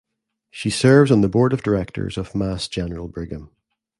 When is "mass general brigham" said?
2.33-3.51